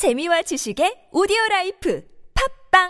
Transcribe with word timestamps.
재미와 0.00 0.40
지식의 0.40 1.12
오디오 1.12 1.36
라이프 1.50 2.02
팟빵 2.72 2.88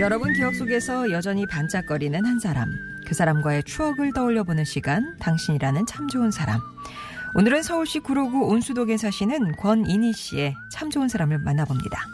여러분 0.00 0.32
기억 0.32 0.54
속에서 0.54 1.10
여전히 1.10 1.46
반짝거리는 1.46 2.24
한 2.24 2.38
사람. 2.38 2.70
그 3.06 3.14
사람과의 3.14 3.64
추억을 3.64 4.14
떠올려보는 4.14 4.64
시간, 4.64 5.18
당신이라는 5.18 5.84
참 5.84 6.08
좋은 6.08 6.30
사람. 6.30 6.58
오늘은 7.34 7.62
서울시 7.62 7.98
구로구 7.98 8.46
온수동에 8.46 8.96
사시는 8.96 9.56
권인희 9.56 10.14
씨의 10.14 10.54
참 10.72 10.88
좋은 10.88 11.08
사람을 11.08 11.40
만나봅니다. 11.40 12.13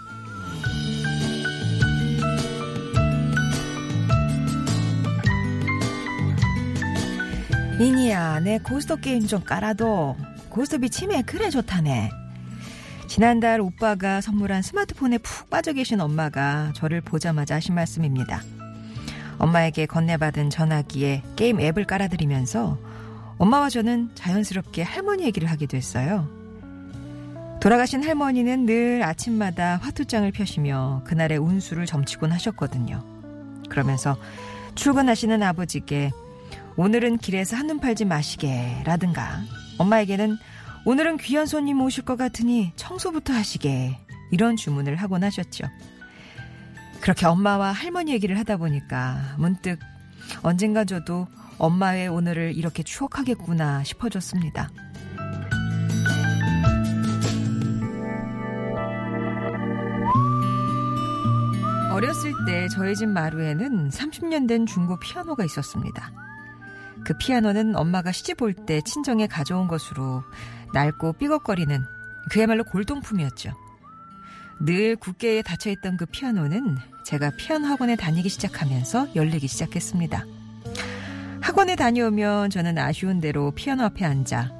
인희야, 7.81 8.41
내 8.41 8.59
고스톱 8.59 9.01
게임 9.01 9.27
좀 9.27 9.43
깔아도 9.43 10.15
고스톱이 10.51 10.91
치매에 10.91 11.23
그래 11.23 11.49
좋다네. 11.49 12.11
지난달 13.07 13.63
오빠가 13.63 14.21
선물한 14.21 14.61
스마트폰에 14.61 15.17
푹 15.17 15.49
빠져 15.49 15.73
계신 15.73 15.99
엄마가 15.99 16.75
저를 16.75 17.01
보자마자 17.01 17.55
하신 17.55 17.75
말씀입니다. 17.75 18.43
엄마에게 19.39 19.87
건네받은 19.87 20.51
전화기에 20.51 21.23
게임 21.37 21.59
앱을 21.59 21.87
깔아드리면서 21.87 22.79
엄마와 23.39 23.71
저는 23.71 24.11
자연스럽게 24.15 24.83
할머니 24.83 25.25
얘기를 25.25 25.51
하게 25.51 25.65
됐어요. 25.65 26.29
돌아가신 27.63 28.05
할머니는 28.05 28.67
늘 28.67 29.03
아침마다 29.03 29.79
화투장을 29.79 30.31
펴시며 30.33 31.01
그날의 31.07 31.39
운수를 31.39 31.87
점치곤 31.87 32.31
하셨거든요. 32.31 33.03
그러면서 33.71 34.19
출근하시는 34.75 35.43
아버지께 35.43 36.11
오늘은 36.81 37.19
길에서 37.19 37.59
한눈 37.59 37.79
팔지 37.79 38.07
마시게 38.07 38.85
라든가 38.87 39.43
엄마에게는 39.77 40.39
오늘은 40.87 41.19
귀한 41.19 41.45
손님 41.45 41.79
오실 41.83 42.07
것 42.07 42.17
같으니 42.17 42.73
청소부터 42.75 43.35
하시게 43.35 43.99
이런 44.31 44.57
주문을 44.57 44.97
하곤 44.97 45.23
하셨죠. 45.23 45.67
그렇게 47.03 47.27
엄마와 47.27 47.73
할머니 47.73 48.13
얘기를 48.13 48.39
하다 48.39 48.57
보니까 48.57 49.37
문득 49.37 49.79
언젠가 50.41 50.87
저도 50.87 51.27
엄마의 51.59 52.09
오늘을 52.09 52.57
이렇게 52.57 52.83
추억하겠구나 52.83 53.85
싶어졌습니다. 53.85 54.71
어렸을 61.93 62.33
때 62.47 62.69
저희 62.69 62.95
집 62.95 63.07
마루에는 63.11 63.91
30년 63.91 64.49
된 64.49 64.65
중고 64.65 64.99
피아노가 64.99 65.45
있었습니다. 65.45 66.30
그 67.11 67.15
피아노는 67.19 67.75
엄마가 67.75 68.13
시집 68.13 68.41
올 68.41 68.55
때 68.55 68.81
친정에 68.83 69.27
가져온 69.27 69.67
것으로 69.67 70.23
낡고 70.73 71.15
삐걱거리는 71.15 71.85
그야말로 72.31 72.63
골동품이었죠. 72.63 73.51
늘 74.61 74.95
굳게 74.95 75.43
닫혀있던 75.43 75.97
그 75.97 76.07
피아노는 76.07 76.77
제가 77.05 77.33
피아노 77.37 77.67
학원에 77.67 77.97
다니기 77.97 78.29
시작하면서 78.29 79.17
열리기 79.17 79.49
시작했습니다. 79.49 80.25
학원에 81.41 81.75
다녀오면 81.75 82.51
저는 82.51 82.79
아쉬운 82.79 83.21
대로 83.21 83.51
피아노 83.51 83.83
앞에 83.83 84.05
앉아 84.05 84.53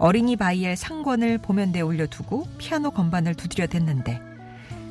어린이 0.00 0.34
바이엘 0.34 0.76
상권을 0.76 1.38
보면대에 1.38 1.82
올려두고 1.82 2.48
피아노 2.58 2.90
건반을 2.90 3.36
두드려 3.36 3.68
댔는데 3.68 4.20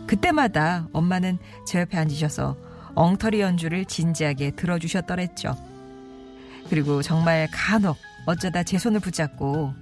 그때마다 0.08 0.88
엄마는 0.94 1.40
제 1.68 1.81
옆에 1.81 1.98
앉으셔서 1.98 2.56
엉터리 2.96 3.42
연주를 3.42 3.84
진지하게 3.84 4.52
들어주셨더랬죠. 4.52 5.72
그리고 6.72 7.02
정말 7.02 7.50
간혹 7.52 7.97
어쩌다 8.25 8.64
제 8.64 8.77
손을 8.77 9.02
붙잡고 9.02 9.73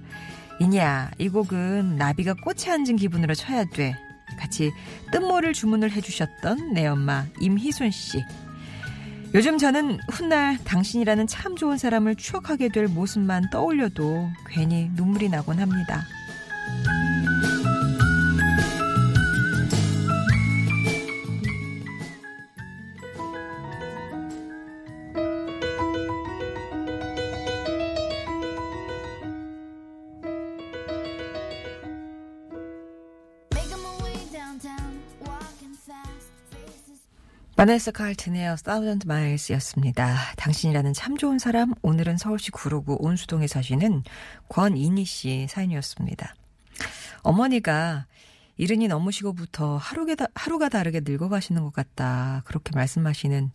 이냐 0.58 1.12
이 1.18 1.28
곡은 1.28 1.96
나비가 1.96 2.34
꽃에 2.34 2.68
앉은 2.68 2.96
기분으로 2.96 3.34
쳐야 3.34 3.64
돼 3.64 3.96
같이 4.36 4.72
뜬모를 5.12 5.52
주문을 5.52 5.92
해주셨던 5.92 6.74
내 6.74 6.88
엄마 6.88 7.26
임희순 7.40 7.92
씨 7.92 8.24
요즘 9.34 9.56
저는 9.56 10.00
훗날 10.08 10.58
당신이라는 10.64 11.28
참 11.28 11.54
좋은 11.54 11.78
사람을 11.78 12.16
추억하게 12.16 12.68
될 12.70 12.88
모습만 12.88 13.50
떠올려도 13.50 14.28
괜히 14.48 14.90
눈물이 14.94 15.28
나곤 15.28 15.60
합니다. 15.60 16.04
칼튼의 37.92 38.48
A 38.48 38.56
Thousand 38.56 39.06
Miles였습니다. 39.06 40.16
당신이라는 40.38 40.94
참 40.94 41.18
좋은 41.18 41.38
사람, 41.38 41.74
오늘은 41.82 42.16
서울시 42.16 42.50
구로구 42.50 42.96
온수동에 42.98 43.46
사시는 43.46 44.02
권인희 44.48 45.04
씨 45.04 45.46
사연이었습니다. 45.46 46.34
어머니가 47.20 48.06
이른이 48.56 48.88
넘으시고부터 48.88 49.76
하루가, 49.76 50.26
하루가 50.34 50.70
다르게 50.70 51.02
늙어가시는 51.04 51.62
것 51.62 51.74
같다. 51.74 52.40
그렇게 52.46 52.70
말씀하시는 52.74 53.50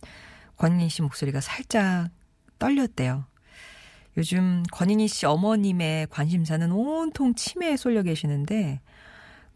권인희 0.56 0.88
씨 0.88 1.02
목소리가 1.02 1.40
살짝 1.40 2.10
떨렸대요. 2.60 3.24
요즘 4.18 4.62
권인희 4.70 5.08
씨 5.08 5.26
어머님의 5.26 6.06
관심사는 6.10 6.70
온통 6.70 7.34
치매에 7.34 7.76
쏠려 7.76 8.04
계시는데 8.04 8.80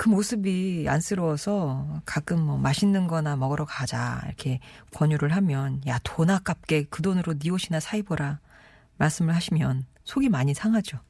그 0.01 0.09
모습이 0.09 0.87
안쓰러워서 0.89 2.01
가끔 2.07 2.41
뭐 2.41 2.57
맛있는 2.57 3.07
거나 3.07 3.37
먹으러 3.37 3.67
가자 3.67 4.23
이렇게 4.25 4.59
권유를 4.95 5.37
하면 5.37 5.83
야 5.87 6.01
돈 6.03 6.31
아깝게 6.31 6.85
그 6.85 7.03
돈으로 7.03 7.39
네 7.39 7.51
옷이나 7.51 7.81
사입어라 7.81 8.41
말씀을 8.97 9.35
하시면 9.35 9.85
속이 10.05 10.31
많이 10.31 10.55
상하죠. 10.55 11.01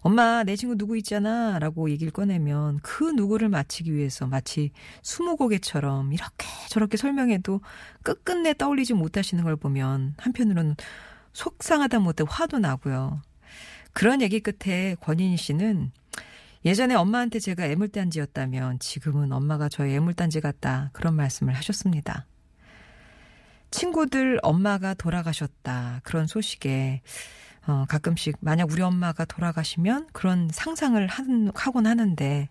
엄마 0.00 0.44
내 0.44 0.54
친구 0.54 0.76
누구 0.76 0.98
있잖아 0.98 1.58
라고 1.58 1.88
얘기를 1.88 2.12
꺼내면 2.12 2.78
그 2.82 3.04
누구를 3.04 3.48
맞히기 3.48 3.94
위해서 3.94 4.26
마치 4.26 4.72
수무고개처럼 5.00 6.12
이렇게 6.12 6.46
저렇게 6.68 6.98
설명해도 6.98 7.62
끝끝내 8.02 8.52
떠올리지 8.52 8.92
못하시는 8.92 9.42
걸 9.42 9.56
보면 9.56 10.12
한편으로는 10.18 10.76
속상하다 11.32 12.00
못해 12.00 12.22
화도 12.28 12.58
나고요. 12.58 13.22
그런 13.94 14.20
얘기 14.20 14.40
끝에 14.40 14.94
권인희 15.00 15.38
씨는 15.38 15.90
예전에 16.64 16.94
엄마한테 16.94 17.40
제가 17.40 17.66
애물단지였다면 17.66 18.78
지금은 18.78 19.32
엄마가 19.32 19.68
저의 19.68 19.96
애물단지 19.96 20.40
같다. 20.40 20.90
그런 20.92 21.14
말씀을 21.14 21.54
하셨습니다. 21.54 22.26
친구들 23.70 24.38
엄마가 24.42 24.94
돌아가셨다. 24.94 26.00
그런 26.04 26.26
소식에 26.26 27.02
어, 27.66 27.84
가끔씩 27.88 28.36
만약 28.40 28.70
우리 28.70 28.82
엄마가 28.82 29.24
돌아가시면 29.24 30.08
그런 30.12 30.48
상상을 30.52 31.06
한, 31.06 31.50
하곤 31.54 31.86
하는데 31.86 32.48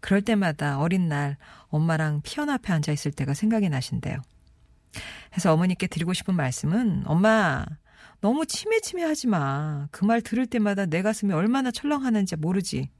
그럴 0.00 0.22
때마다 0.22 0.78
어린 0.78 1.08
날 1.08 1.36
엄마랑 1.68 2.20
피아노 2.22 2.52
앞에 2.52 2.72
앉아 2.72 2.92
있을 2.92 3.10
때가 3.10 3.34
생각이 3.34 3.68
나신대요. 3.68 4.16
그래서 5.30 5.52
어머니께 5.52 5.86
드리고 5.86 6.12
싶은 6.12 6.34
말씀은 6.34 7.04
엄마 7.06 7.64
너무 8.20 8.46
치매치매 8.46 9.02
하지 9.02 9.26
마. 9.26 9.88
그 9.90 10.04
말 10.06 10.20
들을 10.22 10.46
때마다 10.46 10.86
내 10.86 11.02
가슴이 11.02 11.32
얼마나 11.32 11.70
철렁하는지 11.70 12.36
모르지. 12.36 12.90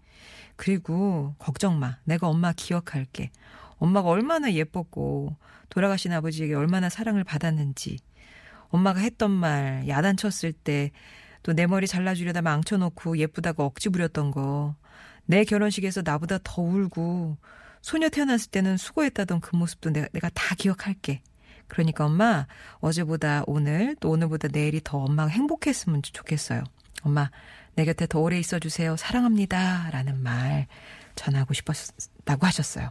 그리고 0.57 1.35
걱정 1.39 1.79
마. 1.79 1.99
내가 2.05 2.29
엄마 2.29 2.53
기억할게. 2.53 3.31
엄마가 3.79 4.09
얼마나 4.09 4.53
예뻤고 4.53 5.37
돌아가신 5.69 6.13
아버지에게 6.13 6.55
얼마나 6.55 6.89
사랑을 6.89 7.25
받았는지. 7.25 7.99
엄마가 8.69 9.01
했던 9.01 9.31
말 9.31 9.87
야단쳤을 9.89 10.53
때 10.53 10.91
또 11.45 11.53
내 11.53 11.67
머리 11.67 11.87
잘라주려다 11.87 12.41
망쳐놓고 12.43 13.19
예쁘다고 13.19 13.63
억지 13.65 13.91
부렸던 13.91 14.31
거. 14.33 14.75
내 15.27 15.45
결혼식에서 15.45 16.03
나보다 16.03 16.39
더 16.43 16.63
울고 16.63 17.37
소녀 17.83 18.09
태어났을 18.09 18.51
때는 18.51 18.79
수고했다던 18.79 19.41
그 19.41 19.55
모습도 19.55 19.91
내가, 19.91 20.09
내가 20.13 20.31
다 20.31 20.55
기억할게. 20.55 21.23
그러니까 21.69 22.07
엄마 22.07 22.47
어제보다 22.81 23.45
오늘 23.47 23.95
또 24.01 24.11
오늘보다 24.11 24.49
내일이 24.49 24.81
더 24.83 24.99
엄마가 24.99 25.29
행복했으면 25.29 26.01
좋겠어요. 26.03 26.65
엄마 27.05 27.31
내 27.75 27.85
곁에 27.85 28.07
더 28.07 28.21
오래 28.21 28.39
있어 28.39 28.59
주세요. 28.59 28.97
사랑합니다. 28.97 29.91
라는 29.93 30.23
말 30.23 30.67
전하고 31.15 31.55
싶었다고 31.55 32.47
하셨어요. 32.47 32.91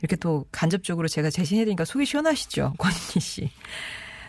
이렇게 0.00 0.16
또 0.16 0.46
간접적으로 0.52 1.08
제가 1.08 1.30
재신해드리니까 1.30 1.84
속이 1.84 2.04
시원하시죠? 2.06 2.74
권희 2.78 3.20
씨. 3.20 3.50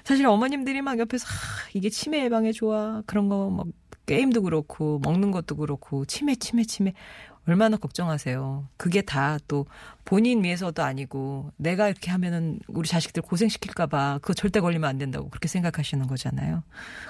사실 0.03 0.25
어머님들이 0.25 0.81
막 0.81 0.97
옆에서, 0.99 1.27
아, 1.27 1.69
이게 1.73 1.89
치매 1.89 2.23
예방에 2.23 2.53
좋아. 2.53 3.03
그런 3.05 3.27
거, 3.27 3.49
막, 3.49 3.67
게임도 4.05 4.41
그렇고, 4.41 4.99
먹는 5.03 5.31
것도 5.31 5.57
그렇고, 5.57 6.05
치매, 6.05 6.35
치매, 6.35 6.63
치매. 6.63 6.93
얼마나 7.47 7.77
걱정하세요. 7.77 8.67
그게 8.77 9.01
다 9.01 9.37
또 9.47 9.65
본인 10.05 10.43
위해서도 10.43 10.83
아니고 10.83 11.51
내가 11.57 11.89
이렇게 11.89 12.11
하면은 12.11 12.59
우리 12.67 12.87
자식들 12.87 13.23
고생시킬까봐 13.23 14.19
그거 14.21 14.33
절대 14.33 14.59
걸리면 14.59 14.89
안 14.89 14.97
된다고 14.97 15.29
그렇게 15.29 15.47
생각하시는 15.47 16.05
거잖아요. 16.07 16.63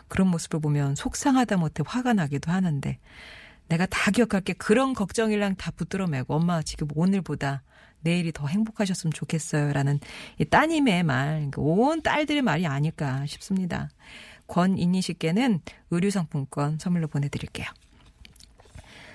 그런 0.07 0.27
모습을 0.29 0.59
보면 0.59 0.95
속상하다 0.95 1.57
못해 1.57 1.83
화가 1.85 2.13
나기도 2.13 2.51
하는데 2.51 2.99
내가 3.67 3.85
다 3.85 4.11
기억할게 4.11 4.53
그런 4.53 4.93
걱정이랑 4.93 5.55
다 5.55 5.71
붙들어 5.71 6.07
매고 6.07 6.35
엄마 6.35 6.61
지금 6.61 6.87
오늘보다 6.95 7.63
내일이 8.01 8.31
더 8.31 8.47
행복하셨으면 8.47 9.11
좋겠어요. 9.13 9.73
라는 9.73 9.99
이 10.39 10.45
따님의 10.45 11.03
말, 11.03 11.51
온 11.57 12.01
딸들의 12.01 12.41
말이 12.41 12.65
아닐까 12.65 13.25
싶습니다. 13.25 13.89
권인희 14.47 15.01
씨께는 15.01 15.59
의류상품권 15.91 16.79
선물로 16.79 17.07
보내드릴게요. 17.07 17.67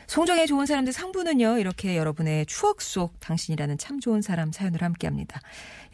송정의 0.07 0.47
좋은 0.47 0.67
사람들 0.67 0.93
상부는요, 0.93 1.59
이렇게 1.59 1.97
여러분의 1.97 2.47
추억 2.47 2.83
속 2.83 3.19
당신이라는 3.21 3.79
참 3.79 4.01
좋은 4.01 4.23
사람 4.23 4.53
사연을 4.53 4.83
함께 4.83 5.07
합니다. 5.07 5.41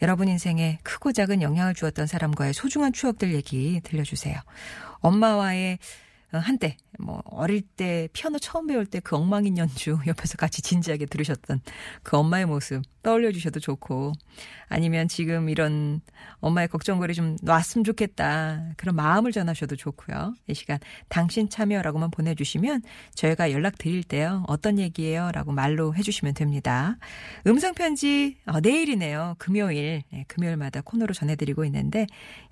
여러분 0.01 0.27
인생에 0.27 0.79
크고 0.83 1.11
작은 1.11 1.41
영향을 1.41 1.73
주었던 1.73 2.07
사람과의 2.07 2.53
소중한 2.53 2.93
추억들 2.93 3.33
얘기 3.33 3.81
들려주세요. 3.83 4.39
엄마와의 4.99 5.79
어, 6.31 6.37
한때 6.37 6.77
뭐 6.99 7.21
어릴 7.25 7.61
때 7.61 8.07
피아노 8.13 8.39
처음 8.39 8.67
배울 8.67 8.85
때 8.85 8.99
그 9.01 9.15
엉망인 9.15 9.57
연주 9.57 9.97
옆에서 10.07 10.37
같이 10.37 10.61
진지하게 10.61 11.05
들으셨던 11.05 11.61
그 12.03 12.17
엄마의 12.17 12.45
모습 12.45 12.83
떠올려 13.01 13.31
주셔도 13.31 13.59
좋고 13.59 14.11
아니면 14.67 15.07
지금 15.07 15.49
이런 15.49 16.01
엄마의 16.41 16.67
걱정거리 16.67 17.13
좀 17.13 17.37
놨으면 17.41 17.83
좋겠다 17.85 18.73
그런 18.77 18.95
마음을 18.95 19.31
전하셔도 19.31 19.75
좋고요. 19.75 20.35
이 20.47 20.53
시간 20.53 20.79
당신 21.07 21.49
참여라고만 21.49 22.11
보내주시면 22.11 22.83
저희가 23.15 23.51
연락 23.51 23.77
드릴 23.77 24.03
때요 24.03 24.43
어떤 24.47 24.79
얘기예요라고 24.79 25.53
말로 25.53 25.95
해주시면 25.95 26.33
됩니다. 26.33 26.97
음성 27.47 27.73
편지 27.73 28.37
어, 28.45 28.59
내일이네요 28.59 29.35
금요일 29.39 30.03
네, 30.11 30.25
금요일마다 30.27 30.81
코너로 30.81 31.13
전해드리고 31.13 31.65
있는데 31.65 32.05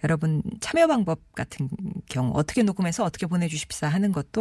여러분 0.03 0.41
참여 0.61 0.88
방법 0.88 1.19
같은 1.35 1.69
경우 2.09 2.31
어떻게 2.35 2.63
녹음해서 2.63 3.03
어떻게 3.03 3.27
보내주십사 3.27 3.88
하는 3.88 4.11
것도 4.11 4.37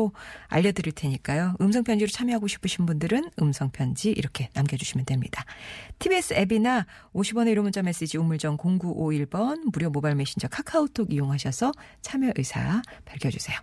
알려드릴 0.49 0.93
테니까요. 0.93 1.55
음성 1.61 1.85
편지로 1.85 2.11
참여하고 2.11 2.49
싶으신 2.49 2.87
분들은 2.87 3.31
음성 3.41 3.71
편지 3.71 4.11
이렇게 4.11 4.51
남겨주시면 4.55 5.07
됩니다. 5.07 5.45
TBS 5.99 6.35
앱이나 6.35 6.87
50원의 7.15 7.55
1호 7.55 7.63
문자 7.63 7.83
메시지 7.83 8.19
우물정 8.19 8.57
0951번 8.57 9.71
무료 9.73 9.91
모바일 9.91 10.17
메신저 10.17 10.49
카카오톡 10.49 11.13
이용하셔서 11.13 11.73
참여 12.03 12.33
의사 12.37 12.83
밝혀주세요. 13.05 13.55